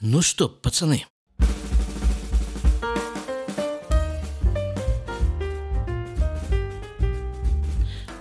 [0.00, 1.06] Ну что, пацаны,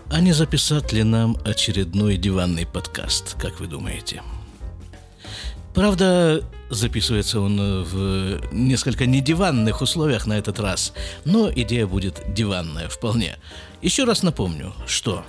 [0.10, 4.24] А не записать ли нам очередной диванный подкаст, как вы думаете?
[5.76, 10.94] Правда, записывается он в несколько недиванных условиях на этот раз,
[11.26, 13.38] но идея будет диванная вполне.
[13.84, 15.24] Еще раз напомню, что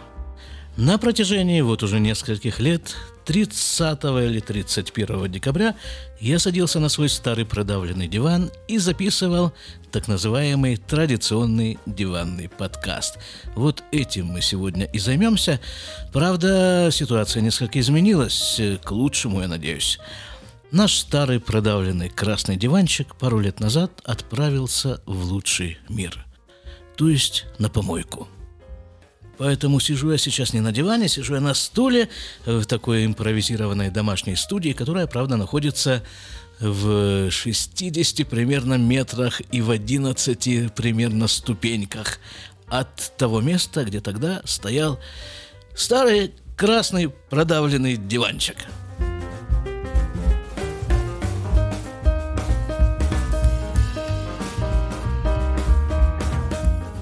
[0.78, 2.94] на протяжении вот уже нескольких лет
[3.24, 5.74] 30 или 31 декабря
[6.20, 9.52] я садился на свой старый продавленный диван и записывал
[9.90, 13.18] так называемый традиционный диванный подкаст.
[13.56, 15.58] Вот этим мы сегодня и займемся.
[16.12, 19.98] Правда, ситуация несколько изменилась, к лучшему, я надеюсь.
[20.70, 26.24] Наш старый продавленный красный диванчик пару лет назад отправился в лучший мир.
[26.96, 28.28] То есть на помойку–
[29.38, 32.08] Поэтому сижу я сейчас не на диване, сижу я на стуле
[32.44, 36.02] в такой импровизированной домашней студии, которая, правда, находится
[36.60, 42.18] в 60 примерно метрах и в 11 примерно ступеньках
[42.66, 44.98] от того места, где тогда стоял
[45.74, 48.56] старый красный продавленный диванчик–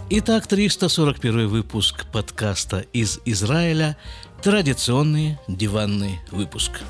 [0.08, 3.96] Итак, 341 выпуск подкаста из Израиля.
[4.40, 6.80] Традиционный диванный выпуск.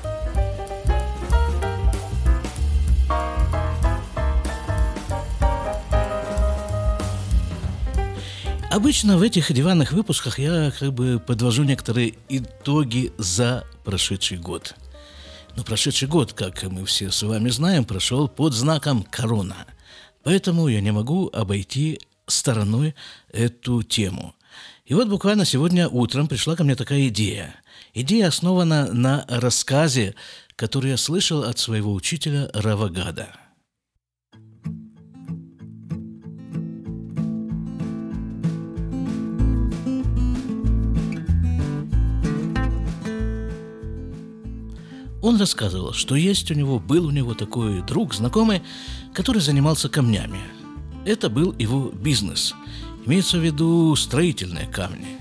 [8.69, 14.75] Обычно в этих диванных выпусках я как бы подвожу некоторые итоги за прошедший год.
[15.55, 19.65] Но прошедший год, как мы все с вами знаем, прошел под знаком корона.
[20.23, 22.95] Поэтому я не могу обойти стороной
[23.31, 24.35] эту тему.
[24.85, 27.55] И вот буквально сегодня утром пришла ко мне такая идея.
[27.93, 30.15] Идея основана на рассказе,
[30.55, 33.29] который я слышал от своего учителя Равагада.
[45.21, 48.61] Он рассказывал, что есть у него, был у него такой друг, знакомый,
[49.13, 50.39] который занимался камнями–
[51.07, 52.53] это был его бизнес.
[53.05, 55.17] Имеется в виду строительные камни.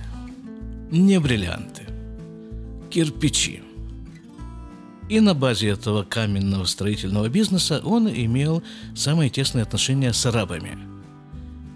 [0.91, 1.83] Не бриллианты.
[2.91, 3.63] Кирпичи.
[5.09, 8.65] И на базе этого каменного строительного бизнеса он имел
[8.97, 10.77] самые тесные отношения с арабами.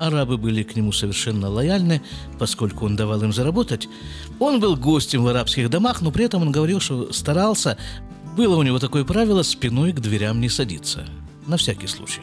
[0.00, 2.02] Арабы были к нему совершенно лояльны,
[2.38, 3.88] поскольку он давал им заработать.
[4.40, 7.76] Он был гостем в арабских домах, но при этом он говорил, что старался,
[8.36, 11.06] было у него такое правило, спиной к дверям не садиться.
[11.46, 12.22] На всякий случай.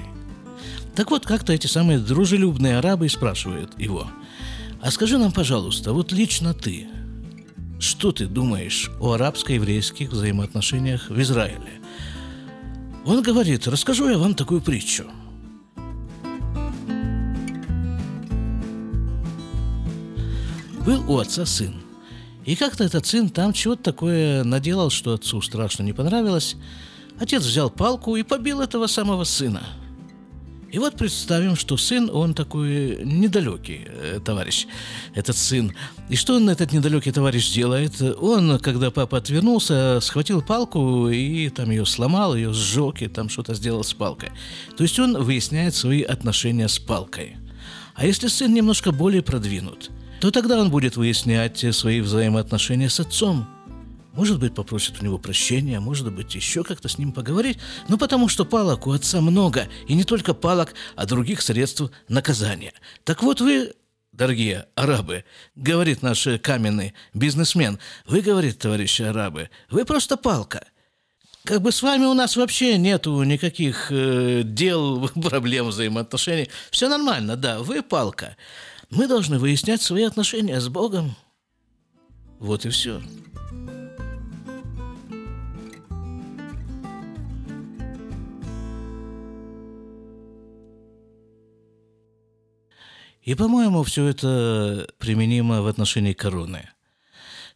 [0.97, 4.07] Так вот, как-то эти самые дружелюбные арабы спрашивают его,
[4.81, 6.87] «А скажи нам, пожалуйста, вот лично ты,
[7.79, 11.81] что ты думаешь о арабско-еврейских взаимоотношениях в Израиле?»
[13.05, 15.05] Он говорит, «Расскажу я вам такую притчу».
[20.83, 21.75] Был у отца сын.
[22.43, 26.55] И как-то этот сын там чего-то такое наделал, что отцу страшно не понравилось.
[27.19, 29.61] Отец взял палку и побил этого самого сына–
[30.69, 34.67] и вот представим, что сын, он такой недалекий э, товарищ,
[35.15, 35.73] этот сын.
[36.09, 38.01] И что он, этот недалекий товарищ, делает?
[38.01, 43.53] Он, когда папа отвернулся, схватил палку и там ее сломал, ее сжег, и там что-то
[43.53, 44.29] сделал с палкой.
[44.75, 47.37] То есть он выясняет свои отношения с палкой.
[47.95, 49.89] А если сын немножко более продвинут,
[50.19, 53.47] то тогда он будет выяснять свои взаимоотношения с отцом–
[54.17, 58.27] может быть, попросит у него прощения, может быть, еще как-то с ним поговорить, но потому
[58.27, 62.73] что палок у отца много, и не только палок, а других средств наказания.
[63.03, 63.75] Так вот вы,
[64.11, 65.23] дорогие арабы,
[65.53, 70.65] говорит наш каменный бизнесмен, вы, говорит, товарищи арабы, вы просто палка.
[71.43, 76.49] Как бы с вами у нас вообще нету никаких э, дел, проблем, взаимоотношений.
[76.71, 78.35] Все нормально, да, вы палка.
[78.89, 81.15] Мы должны выяснять свои отношения с Богом.
[82.39, 82.99] Вот и все.
[93.27, 96.69] И, по-моему, все это применимо в отношении короны.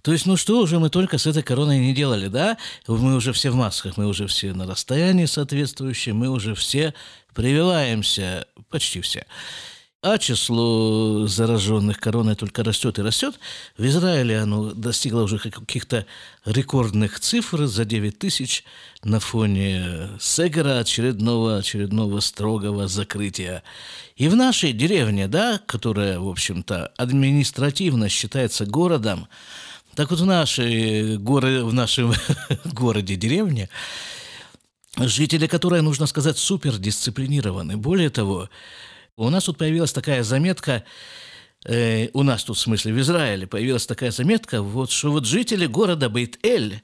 [0.02, 2.58] То есть, ну что уже мы только с этой короной не делали, да?
[2.88, 6.94] Мы уже все в масках, мы уже все на расстоянии соответствующем, мы уже все
[7.34, 9.26] прививаемся, почти все
[10.04, 13.40] а число зараженных короной только растет и растет.
[13.78, 16.08] В Израиле оно достигло уже каких-то
[16.44, 18.64] рекордных цифр за 9 тысяч
[19.04, 23.62] на фоне Сегера очередного, очередного строгого закрытия.
[24.16, 29.28] И в нашей деревне, да, которая, в общем-то, административно считается городом,
[29.94, 32.14] так вот в, нашей, горе, в нашем
[32.66, 33.70] городе, деревне,
[34.98, 37.78] жители, которые, нужно сказать, супер дисциплинированы.
[37.78, 38.50] Более того,
[39.18, 40.84] у нас тут появилась такая заметка,
[41.66, 45.66] э, у нас тут, в смысле, в Израиле появилась такая заметка, вот, что вот жители
[45.66, 46.82] города Бейт-Эль,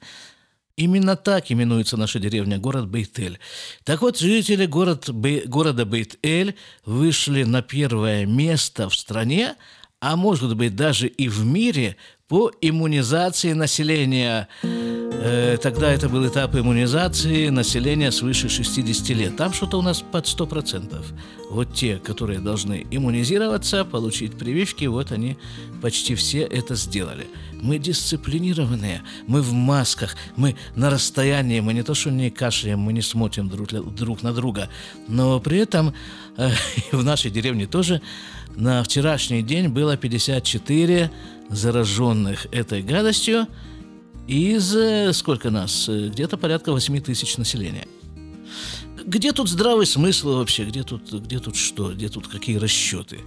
[0.76, 3.40] именно так именуется наша деревня, город Бейт-Эль.
[3.84, 9.56] Так вот, жители город, Бей, города Бейт-Эль вышли на первое место в стране,
[10.00, 11.98] а может быть даже и в мире
[12.28, 14.48] по иммунизации населения.
[15.12, 19.38] Э, тогда это был этап иммунизации населения свыше 60 лет.
[19.38, 21.04] Там что-то у нас под 100%.
[21.50, 25.38] Вот те, которые должны иммунизироваться, получить прививки, вот они
[25.82, 27.28] почти все это сделали.
[27.54, 32.94] Мы дисциплинированные, мы в масках, мы на расстоянии, мы не то что не кашляем, мы
[32.94, 34.70] не смотрим друг, друг на друга,
[35.08, 35.94] но при этом
[36.38, 36.52] э,
[36.92, 38.02] в нашей деревне тоже
[38.56, 41.12] на вчерашний день было 54
[41.50, 43.48] зараженных этой гадостью
[44.28, 47.88] из, э, сколько нас, э, где-то порядка 8 тысяч населения.
[49.06, 50.66] Где тут здравый смысл вообще?
[50.66, 51.94] Где тут, где тут что?
[51.94, 53.22] Где тут какие расчеты?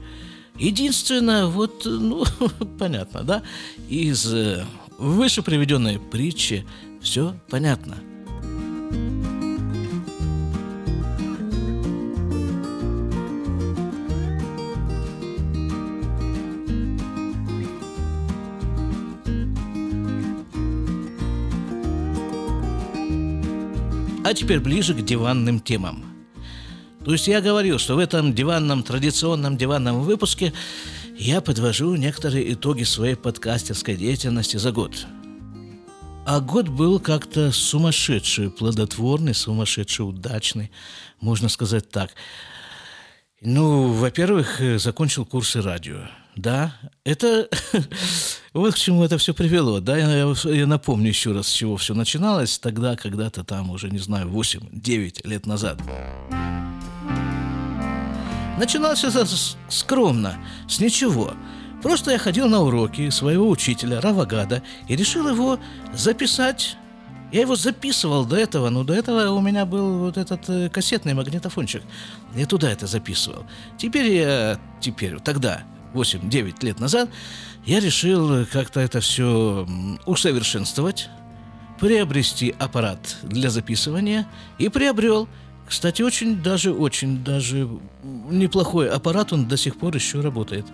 [0.58, 2.24] Единственное, вот, ну,
[2.78, 3.42] понятно, да?
[3.88, 4.66] Из э,
[4.98, 6.66] выше приведенной притчи
[7.00, 7.96] все понятно–
[24.30, 26.04] А теперь ближе к диванным темам.
[27.04, 30.52] То есть я говорил, что в этом диванном, традиционном диванном выпуске
[31.18, 35.04] я подвожу некоторые итоги своей подкастерской деятельности за год.
[36.24, 40.70] А год был как-то сумасшедший, плодотворный, сумасшедший, удачный,
[41.20, 42.12] можно сказать так.
[43.40, 46.02] Ну, во-первых, закончил курсы радио.
[46.40, 46.72] Да,
[47.04, 47.50] это
[48.54, 49.80] вот к чему это все привело.
[49.80, 53.98] Да, я, я напомню еще раз, с чего все начиналось тогда, когда-то там уже, не
[53.98, 55.78] знаю, 8-9 лет назад.
[58.58, 59.26] Начиналось это
[59.68, 61.34] скромно, с ничего.
[61.82, 65.58] Просто я ходил на уроки своего учителя Равагада и решил его
[65.92, 66.78] записать.
[67.32, 71.12] Я его записывал до этого, но до этого у меня был вот этот э, кассетный
[71.12, 71.82] магнитофончик.
[72.34, 73.44] Я туда это записывал.
[73.78, 75.62] Теперь я, теперь, тогда,
[75.94, 77.10] 8-9 лет назад,
[77.64, 79.66] я решил как-то это все
[80.06, 81.08] усовершенствовать,
[81.78, 84.26] приобрести аппарат для записывания
[84.58, 85.28] и приобрел.
[85.66, 87.68] Кстати, очень даже, очень даже
[88.02, 90.66] неплохой аппарат, он до сих пор еще работает.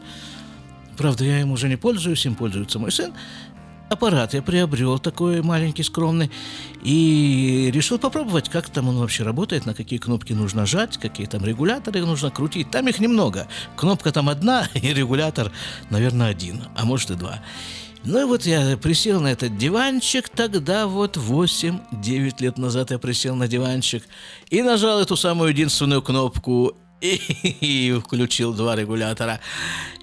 [0.96, 3.12] Правда, я им уже не пользуюсь, им пользуется мой сын
[3.88, 6.30] аппарат я приобрел такой маленький, скромный,
[6.82, 11.44] и решил попробовать, как там он вообще работает, на какие кнопки нужно жать, какие там
[11.44, 12.70] регуляторы нужно крутить.
[12.70, 13.48] Там их немного.
[13.76, 15.52] Кнопка там одна, и регулятор,
[15.90, 17.40] наверное, один, а может и два.
[18.04, 23.34] Ну и вот я присел на этот диванчик, тогда вот 8-9 лет назад я присел
[23.34, 24.04] на диванчик
[24.48, 27.16] и нажал эту самую единственную кнопку и,
[27.60, 29.40] и включил два регулятора.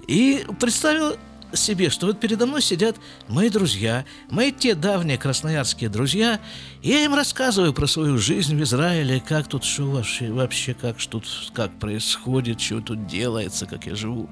[0.07, 1.15] И представил
[1.53, 2.97] себе, что вот передо мной сидят
[3.27, 6.39] мои друзья, мои те давние красноярские друзья,
[6.81, 10.97] и я им рассказываю про свою жизнь в Израиле, как тут что вообще, вообще как
[10.97, 14.29] тут, как происходит, что тут делается, как я живу.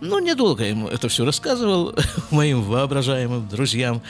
[0.00, 1.94] Ну, недолго им это все рассказывал
[2.30, 4.02] моим воображаемым друзьям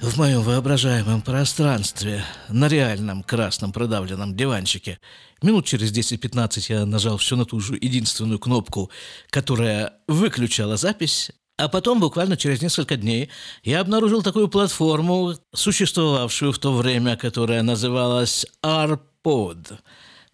[0.00, 4.98] в моем воображаемом пространстве, на реальном красном продавленном диванчике.
[5.42, 8.90] Минут через 10-15 я нажал все на ту же единственную кнопку,
[9.30, 13.30] которая выключала запись, а потом, буквально через несколько дней,
[13.64, 19.78] я обнаружил такую платформу, существовавшую в то время, которая называлась ARPOD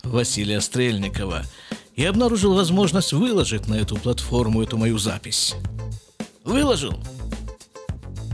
[0.02, 1.42] Василия Стрельникова,
[1.94, 5.54] и обнаружил возможность выложить на эту платформу эту мою запись.
[6.44, 6.98] Выложил.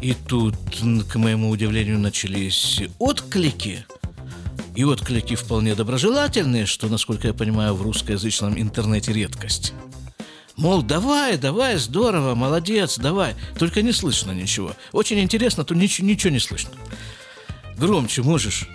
[0.00, 0.54] И тут,
[1.10, 3.84] к моему удивлению, начались отклики.
[4.76, 9.72] И отклики вполне доброжелательные, что, насколько я понимаю, в русскоязычном интернете редкость.
[10.56, 13.34] Мол, давай, давай, здорово, молодец, давай.
[13.58, 14.74] Только не слышно ничего.
[14.92, 16.70] Очень интересно, то ничего, ничего не слышно.
[17.76, 18.68] Громче можешь.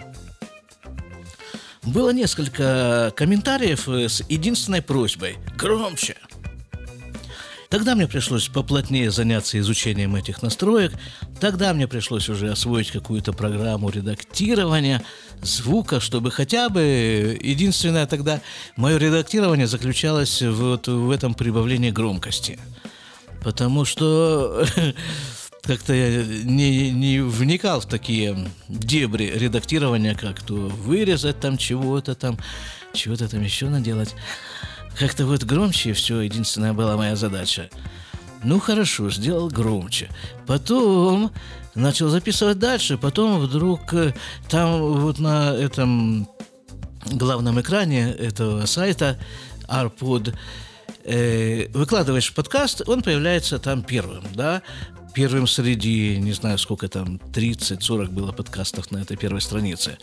[1.83, 5.37] Было несколько комментариев с единственной просьбой.
[5.57, 6.15] Громче.
[7.73, 10.93] Тогда мне пришлось поплотнее заняться изучением этих настроек.
[11.39, 15.01] Тогда мне пришлось уже освоить какую-то программу редактирования
[15.41, 17.35] звука, чтобы хотя бы...
[17.41, 18.41] Единственное тогда
[18.75, 22.59] мое редактирование заключалось вот в этом прибавлении громкости.
[23.43, 24.67] Потому что
[25.63, 28.37] как-то я не, не вникал в такие
[28.67, 32.37] дебри редактирования, как то вырезать там чего-то там,
[32.93, 34.13] чего-то там еще наделать.
[34.97, 37.69] Как-то вот громче все, единственная была моя задача.
[38.43, 40.09] Ну хорошо, сделал громче.
[40.45, 41.31] Потом
[41.75, 42.97] начал записывать дальше.
[42.97, 44.13] Потом вдруг э,
[44.49, 46.27] там вот на этом
[47.05, 49.17] главном экране этого сайта
[49.67, 50.35] Arpod
[51.03, 54.61] э, выкладываешь подкаст, он появляется там первым, да,
[55.13, 59.97] первым среди, не знаю, сколько там, 30-40 было подкастов на этой первой странице.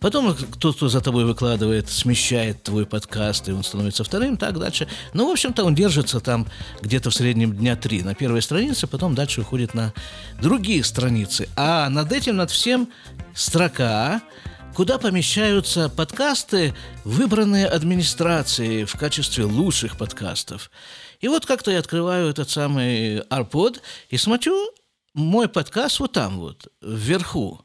[0.00, 4.88] Потом кто-то за тобой выкладывает, смещает твой подкаст, и он становится вторым, так дальше.
[5.14, 6.46] Ну, в общем-то, он держится там
[6.82, 9.92] где-то в среднем дня три на первой странице, потом дальше уходит на
[10.40, 11.48] другие страницы.
[11.56, 12.88] А над этим, над всем
[13.34, 14.20] строка,
[14.74, 16.74] куда помещаются подкасты,
[17.04, 20.70] выбранные администрацией в качестве лучших подкастов.
[21.20, 24.56] И вот как-то я открываю этот самый арпод и смотрю,
[25.14, 27.64] мой подкаст вот там вот, вверху.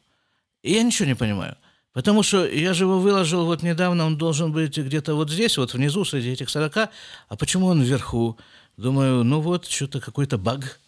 [0.63, 1.57] И я ничего не понимаю.
[1.93, 5.74] Потому что я же его выложил вот недавно, он должен быть где-то вот здесь, вот
[5.74, 6.77] внизу, среди этих 40.
[6.77, 6.89] А
[7.38, 8.38] почему он вверху?
[8.77, 10.79] Думаю, ну вот, что-то какой-то баг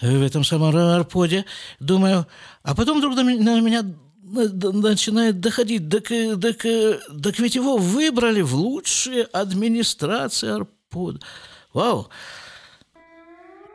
[0.00, 1.44] в этом самом арподе.
[1.80, 2.26] Думаю,
[2.62, 3.82] а потом вдруг на меня
[4.22, 6.04] начинает доходить, так,
[6.40, 6.66] так,
[7.22, 11.18] так ведь его выбрали в лучшие администрации арпода.
[11.74, 12.08] Вау!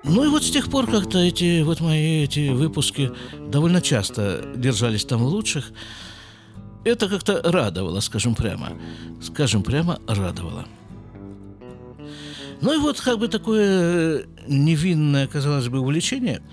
[0.05, 3.11] Ну и вот с тех пор как-то эти вот мои эти выпуски
[3.49, 5.71] довольно часто держались там в лучших.
[6.85, 8.71] Это как-то радовало, скажем прямо.
[9.21, 10.65] Скажем прямо, радовало.
[12.61, 16.41] Ну и вот как бы такое невинное, казалось бы, увлечение–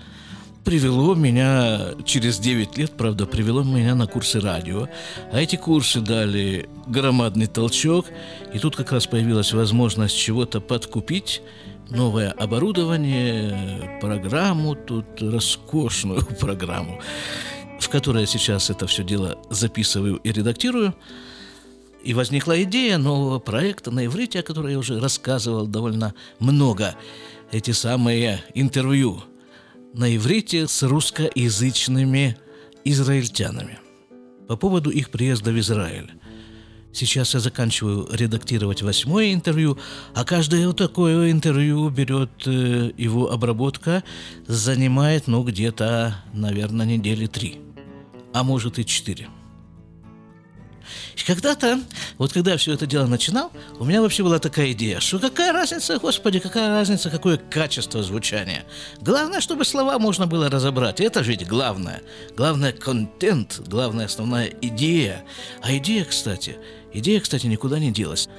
[0.67, 4.89] привело меня через 9 лет, правда, привело меня на курсы радио.
[5.31, 8.07] А эти курсы дали громадный толчок,
[8.53, 11.41] и тут как раз появилась возможность чего-то подкупить,
[11.89, 16.99] новое оборудование, программу, тут роскошную программу,
[17.79, 20.93] в которой я сейчас это все дело записываю и редактирую.
[22.03, 26.93] И возникла идея нового проекта на иврите, о которой я уже рассказывал довольно много.
[27.53, 29.23] Эти самые интервью–
[29.93, 32.37] на иврите с русскоязычными
[32.83, 33.79] израильтянами
[34.47, 36.11] по поводу их приезда в Израиль.
[36.93, 39.77] Сейчас я заканчиваю редактировать восьмое интервью,
[40.15, 44.03] а каждое вот такое интервью берет э, его обработка,
[44.47, 47.59] занимает, ну, где-то, наверное, недели три,
[48.33, 49.27] а может и четыре.
[51.15, 51.79] И когда-то,
[52.17, 55.53] вот когда я все это дело начинал, у меня вообще была такая идея, что какая
[55.53, 58.65] разница, господи, какая разница, какое качество звучания.
[59.01, 60.99] Главное, чтобы слова можно было разобрать.
[60.99, 62.01] Это же ведь главное.
[62.35, 65.23] Главное– контент, главная основная идея.
[65.61, 66.57] А идея, кстати,
[66.93, 68.29] идея, кстати, никуда не делась.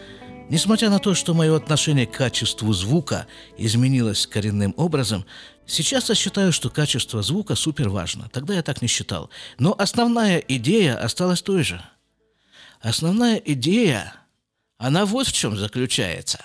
[0.50, 3.26] Несмотря на то, что мое отношение к качеству звука
[3.58, 5.26] изменилось коренным образом,
[5.66, 8.30] сейчас я считаю, что качество звука супер важно.
[8.32, 9.28] Тогда я так не считал.
[9.58, 11.82] Но основная идея осталась той же–
[12.80, 14.14] Основная идея,
[14.76, 16.44] она вот в чем заключается.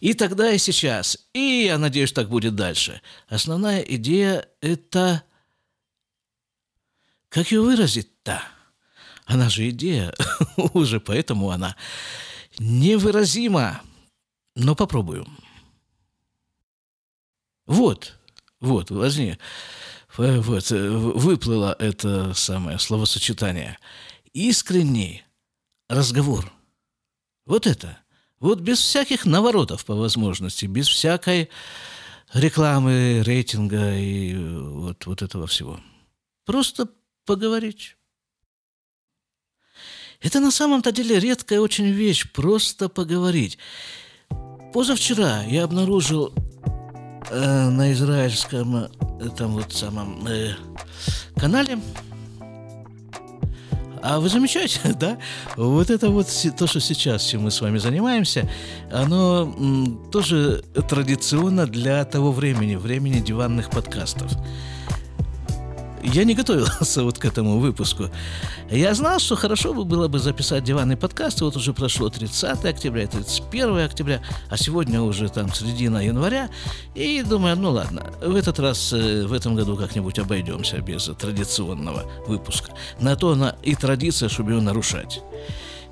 [0.00, 1.18] И тогда, и сейчас.
[1.32, 3.00] И я надеюсь, так будет дальше.
[3.28, 5.22] Основная идея– это...
[7.28, 8.42] Как ее выразить-то?
[9.24, 10.12] Она же идея,
[10.74, 11.76] уже поэтому она
[12.58, 13.80] невыразима.
[14.54, 15.26] Но попробую.
[17.66, 18.18] Вот,
[18.60, 19.38] вот, возьми.
[20.16, 23.78] Вот, выплыло это самое словосочетание.
[24.34, 25.24] Искренний
[25.92, 26.50] разговор.
[27.46, 27.98] Вот это.
[28.40, 31.48] Вот без всяких наворотов по возможности, без всякой
[32.32, 35.78] рекламы, рейтинга и вот, вот этого всего.
[36.44, 36.88] Просто
[37.24, 37.96] поговорить.
[40.20, 43.58] Это на самом-то деле редкая очень вещь, просто поговорить.
[44.72, 46.32] Позавчера я обнаружил
[47.30, 48.88] э, на израильском э,
[49.36, 50.54] там вот самом э,
[51.36, 51.78] канале
[54.02, 55.18] а вы замечаете, да?
[55.56, 58.48] Вот это вот то, что сейчас, чем мы с вами занимаемся,
[58.90, 59.52] оно
[60.10, 64.32] тоже традиционно для того времени, времени диванных подкастов.
[66.02, 68.10] Я не готовился вот к этому выпуску.
[68.70, 71.40] Я знал, что хорошо бы было бы записать диванный подкаст.
[71.40, 76.50] Вот уже прошло 30 октября, 31 октября, а сегодня уже там середина января.
[76.94, 82.04] И думаю, ну ладно, в этот раз, э, в этом году как-нибудь обойдемся без традиционного
[82.26, 82.72] выпуска.
[83.00, 85.22] На то она и традиция, чтобы ее нарушать.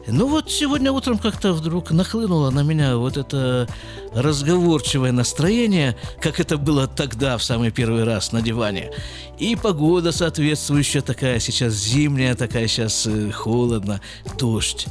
[0.07, 3.69] Ну вот сегодня утром как-то вдруг нахлынуло на меня вот это
[4.14, 8.90] разговорчивое настроение, как это было тогда, в самый первый раз на диване.
[9.38, 14.00] И погода соответствующая такая, сейчас зимняя, такая сейчас э, холодно,
[14.38, 14.87] дождь.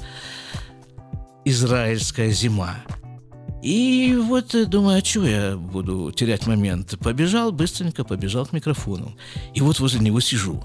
[1.43, 2.75] Израильская зима.
[3.61, 6.97] И вот э, думаю, а чего я буду терять момент?
[6.99, 9.17] Побежал, быстренько побежал к микрофону.
[9.53, 10.63] И вот возле него сижу.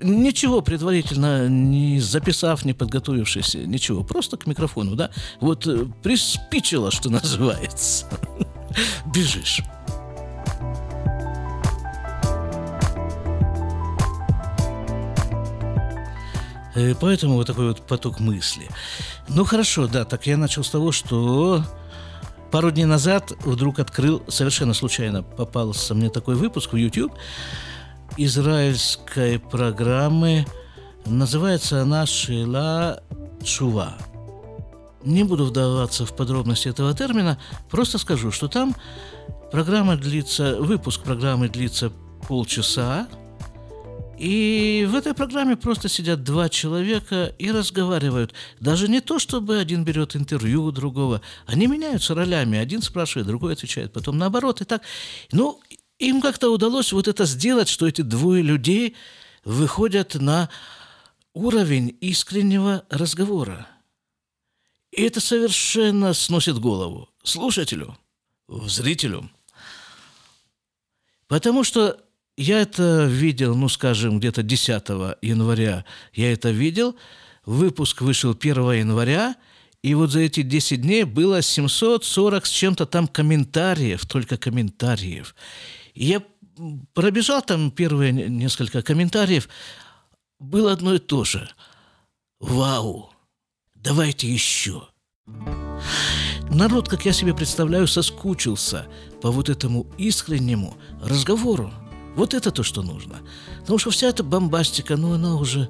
[0.00, 4.02] Ничего предварительно не записав, не подготовившись, ничего.
[4.02, 5.10] Просто к микрофону, да?
[5.40, 8.06] Вот э, приспичило, что называется.
[9.14, 9.62] Бежишь.
[16.74, 18.68] Э, поэтому вот такой вот поток мысли.
[19.28, 21.64] Ну хорошо, да, так я начал с того, что
[22.54, 27.12] пару дней назад вдруг открыл, совершенно случайно попался мне такой выпуск в YouTube
[28.16, 30.46] израильской программы.
[31.04, 33.02] Называется она «Шила
[33.42, 33.94] Чува».
[35.02, 37.40] Не буду вдаваться в подробности этого термина,
[37.72, 38.76] просто скажу, что там
[39.50, 41.90] программа длится, выпуск программы длится
[42.28, 43.08] полчаса,
[44.18, 48.34] и в этой программе просто сидят два человека и разговаривают.
[48.60, 51.20] Даже не то, чтобы один берет интервью у другого.
[51.46, 52.58] Они меняются ролями.
[52.58, 53.92] Один спрашивает, другой отвечает.
[53.92, 54.60] Потом наоборот.
[54.60, 54.82] И так.
[55.32, 55.60] Ну,
[55.98, 58.96] им как-то удалось вот это сделать, что эти двое людей
[59.44, 60.48] выходят на
[61.32, 63.66] уровень искреннего разговора.
[64.92, 67.96] И это совершенно сносит голову слушателю,
[68.48, 69.28] зрителю.
[71.26, 72.03] Потому что
[72.36, 74.68] я это видел, ну, скажем, где-то 10
[75.22, 76.96] января я это видел.
[77.46, 79.36] Выпуск вышел 1 января,
[79.82, 85.34] и вот за эти 10 дней было 740 с чем-то там комментариев, только комментариев.
[85.94, 86.22] И я
[86.94, 89.48] пробежал там первые несколько комментариев,
[90.38, 91.48] было одно и то же.
[92.40, 93.10] Вау!
[93.74, 94.88] Давайте еще!
[96.50, 98.86] Народ, как я себе представляю, соскучился
[99.20, 101.72] по вот этому искреннему разговору.
[102.16, 103.16] Вот это то, что нужно.
[103.60, 105.68] Потому что вся эта бомбастика, ну, она уже,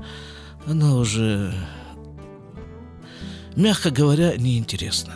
[0.66, 1.54] она уже,
[3.56, 5.14] мягко говоря, неинтересна.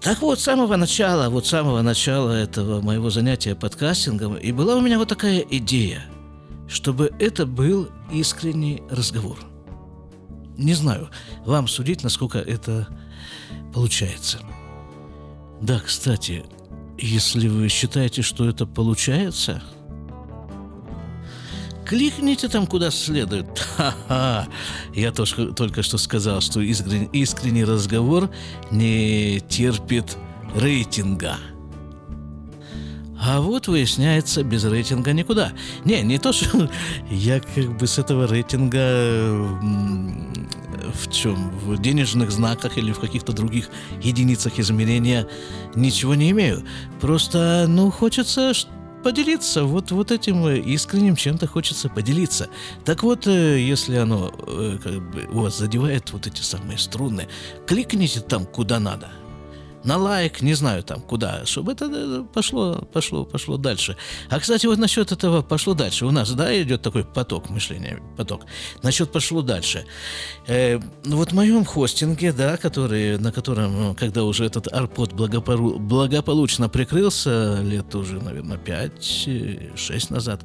[0.00, 4.76] Так вот, с самого начала, вот с самого начала этого моего занятия подкастингом, и была
[4.76, 6.04] у меня вот такая идея,
[6.68, 9.38] чтобы это был искренний разговор.
[10.58, 11.08] Не знаю,
[11.46, 12.86] вам судить, насколько это
[13.72, 14.40] получается.
[15.62, 16.44] Да, кстати,
[16.98, 19.62] если вы считаете, что это получается,
[21.84, 23.58] кликните там куда следует.
[23.76, 24.48] Ха-ха!
[24.94, 28.30] Я тоже, только что сказал, что искренний, искренний разговор
[28.70, 30.16] не терпит
[30.54, 31.36] рейтинга.
[33.26, 35.52] А вот выясняется, без рейтинга никуда.
[35.84, 36.68] Не, не то, что
[37.10, 39.48] я как бы с этого рейтинга
[40.92, 41.50] в чем?
[41.58, 43.70] В денежных знаках или в каких-то других
[44.02, 45.28] единицах измерения
[45.74, 46.64] ничего не имею.
[47.00, 48.52] Просто, ну, хочется
[49.02, 52.48] поделиться вот, вот этим искренним чем-то хочется поделиться.
[52.84, 57.28] Так вот, э, если оно э, как бы, у вас задевает вот эти самые струны,
[57.66, 59.10] кликните там, куда надо–
[59.84, 63.96] на лайк, не знаю там куда, чтобы это э, пошло, пошло, пошло дальше.
[64.30, 66.06] А, кстати, вот насчет этого пошло дальше.
[66.06, 68.46] У нас, да, идет такой поток мышления, поток.
[68.82, 69.84] Насчет пошло дальше.
[70.46, 75.12] Э, ну вот в моем хостинге, да, который, на котором, ну, когда уже этот арпод
[75.12, 80.44] благополу- благополучно прикрылся, лет уже, наверное, 5-6 назад,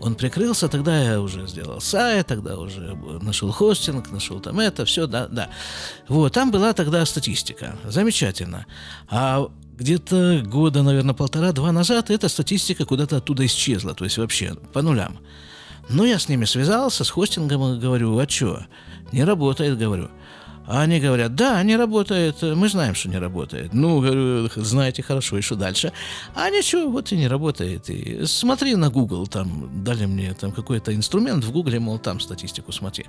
[0.00, 5.06] он прикрылся, тогда я уже сделал сайт, тогда уже нашел хостинг, нашел там это, все,
[5.06, 5.50] да, да.
[6.08, 7.76] Вот, там была тогда статистика.
[7.84, 8.66] Замечательно.
[9.08, 14.82] А где-то года, наверное, полтора-два назад эта статистика куда-то оттуда исчезла, то есть вообще по
[14.82, 15.18] нулям.
[15.88, 18.64] Ну, я с ними связался, с хостингом, говорю, а что?
[19.10, 20.08] Не работает, говорю.
[20.66, 23.74] А они говорят, да, не работает, мы знаем, что не работает.
[23.74, 25.92] Ну, говорю, знаете хорошо, и что дальше?
[26.34, 27.90] А ничего, вот и не работает.
[27.90, 32.70] И смотри на Google, там дали мне там какой-то инструмент в Google, мол, там статистику
[32.70, 33.06] смотри.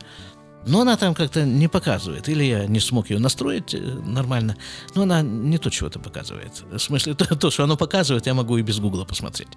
[0.66, 2.30] Но она там как-то не показывает.
[2.30, 4.56] Или я не смог ее настроить э, нормально.
[4.96, 6.64] Но она не то чего-то показывает.
[6.72, 9.50] В смысле, то, то, что оно показывает, я могу и без гугла посмотреть.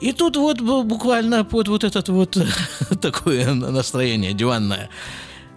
[0.00, 2.38] И тут вот буквально под вот этот вот
[3.00, 4.88] такое настроение диванное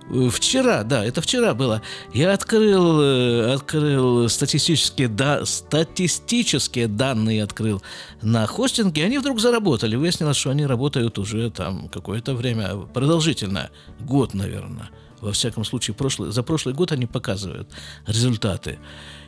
[0.09, 1.81] Вчера, да, это вчера было.
[2.13, 7.81] Я открыл, э, открыл статистические, да, статистические данные открыл
[8.21, 9.95] на хостинге, они вдруг заработали.
[9.95, 13.69] Выяснилось, что они работают уже там какое-то время, продолжительно,
[14.01, 14.89] год, наверное.
[15.21, 17.69] Во всяком случае, прошлый, за прошлый год они показывают
[18.05, 18.79] результаты.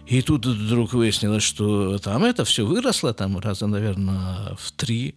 [0.07, 5.15] И тут вдруг выяснилось, что там это все выросло, там раза, наверное, в три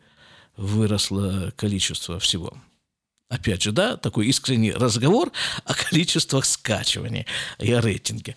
[0.57, 2.55] выросло количество всего.
[3.29, 5.31] Опять же, да, такой искренний разговор
[5.65, 7.27] о количествах скачиваний
[7.59, 8.37] и о рейтинге.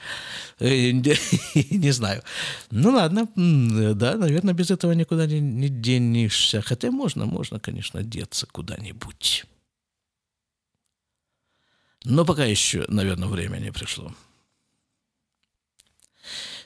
[0.59, 2.23] Э, не знаю.
[2.71, 6.61] Ну ладно, да, наверное, без этого никуда не, не денешься.
[6.61, 9.45] Хотя можно, можно, конечно, деться куда-нибудь.
[12.03, 14.13] Но пока еще, наверное, время не пришло.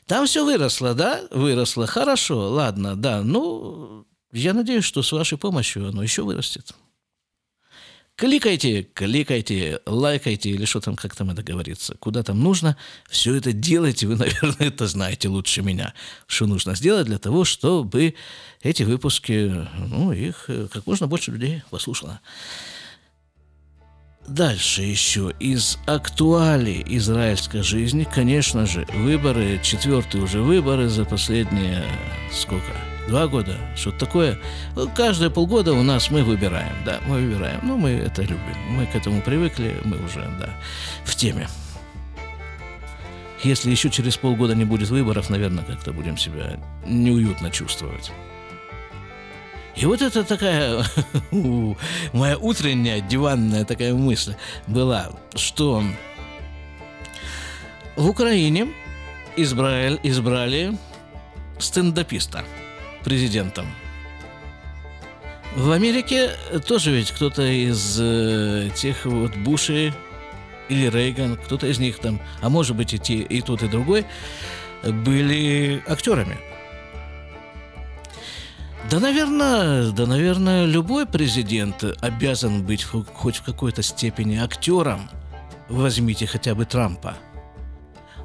[0.08, 1.22] Там все выросло, да?
[1.30, 1.86] Выросло.
[1.86, 3.22] Хорошо, ладно, да.
[3.22, 6.74] Ну, я надеюсь, что с вашей помощью оно еще вырастет.
[8.18, 12.78] Кликайте, кликайте, лайкайте или что там, как там это говорится, куда там нужно.
[13.10, 15.94] Все это делайте, вы, наверное, это знаете лучше меня,
[16.26, 18.16] что нужно сделать для того, чтобы
[18.62, 22.22] эти выпуски, ну, их как можно больше людей послушало.
[24.30, 31.84] Дальше еще из актуалей израильской жизни, конечно же, выборы, четвертые уже выборы за последние
[32.32, 32.95] сколько?
[33.08, 34.40] Два года, что-то такое.
[34.96, 37.60] Каждые полгода у нас мы выбираем, да, мы выбираем.
[37.64, 40.50] Ну, мы это любим, мы к этому привыкли, мы уже, да,
[41.04, 41.48] в теме.
[43.44, 48.12] Если еще через полгода не будет выборов, наверное, как-то будем себя неуютно чувствовать.
[49.76, 50.84] И вот это такая
[51.32, 54.34] моя утренняя диванная такая мысль
[54.66, 55.84] была, что
[57.96, 58.70] в Украине
[59.36, 60.76] избрали, избрали
[61.60, 62.44] стендаписта
[63.06, 63.68] президентом.
[65.56, 66.32] В Америке
[66.68, 69.94] тоже ведь кто-то из э, тех вот Бушей
[70.68, 74.06] или Рейган, кто-то из них там, а может быть и, те, и тот, и другой,
[74.84, 76.38] были актерами.
[78.90, 85.10] Да, наверное, да, наверное, любой президент обязан быть хоть в какой-то степени актером.
[85.70, 87.16] Возьмите хотя бы Трампа.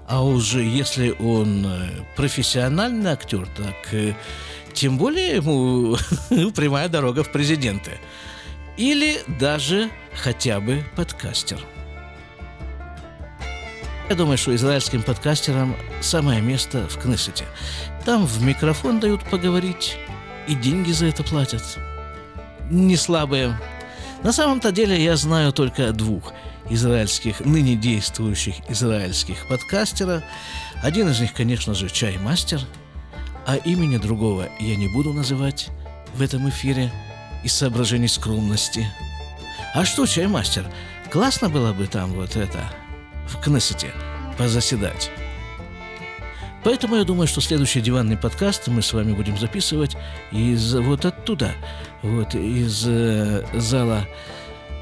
[0.06, 4.14] А уже если он э, профессиональный актер, так э,
[4.74, 5.96] тем более ему
[6.54, 7.98] прямая дорога в президенты.
[8.76, 11.61] Или даже хотя бы подкастер.
[14.09, 17.44] Я думаю, что израильским подкастерам самое место в Кнессете.
[18.04, 19.96] Там в микрофон дают поговорить,
[20.48, 21.62] и деньги за это платят.
[22.70, 23.56] Не слабые.
[24.24, 26.33] На самом-то деле я знаю только двух
[26.68, 30.22] израильских, ныне действующих израильских подкастера.
[30.83, 32.61] Один из них, конечно же, Чаймастер,
[33.50, 35.70] а имени другого я не буду называть
[36.14, 36.92] в этом эфире
[37.42, 38.86] из соображений скромности.
[39.74, 40.70] А что, Чаймастер,
[41.10, 42.72] классно было бы там вот это,
[43.26, 43.88] в Кнессете,
[44.38, 45.10] позаседать.
[46.62, 49.96] Поэтому я думаю, что следующий диванный подкаст мы с вами будем записывать
[50.30, 51.50] из вот оттуда,
[52.02, 54.06] вот из э, зала,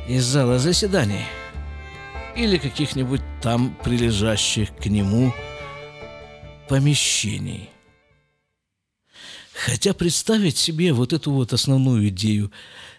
[0.07, 1.25] из зала заседаний
[2.37, 5.33] или каких-нибудь там прилежащих к нему
[6.69, 7.71] помещений.
[9.65, 12.53] Хотя представить себе вот эту вот основную идею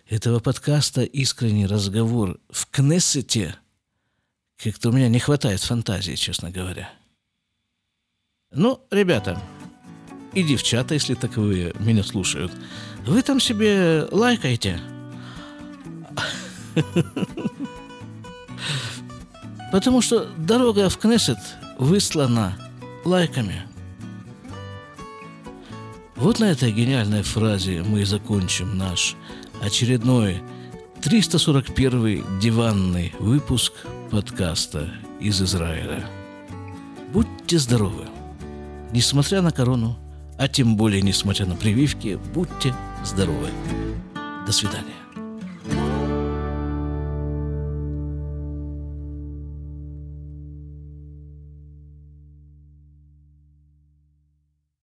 [0.08, 3.56] этого подкаста «Искренний разговор» в Кнессете,
[4.58, 6.91] как-то у меня не хватает фантазии, честно говоря–
[8.52, 9.39] ну, ребята,
[10.34, 12.52] и девчата, если таковые меня слушают,
[13.06, 14.82] вы там себе лайкайте.
[19.72, 21.38] Потому что дорога в Кнессет
[21.78, 22.58] выслана
[23.06, 23.68] лайками.
[26.19, 29.15] Вот на этой гениальной фразе мы и закончим наш
[29.62, 30.41] очередной
[31.01, 33.73] 341 диванный выпуск
[34.12, 36.05] подкаста из Израиля.
[37.13, 38.05] Будьте здоровы!
[38.91, 39.97] несмотря на корону,
[40.38, 43.49] а тем более несмотря на прививки, будьте здоровы.
[44.45, 44.98] До свидания.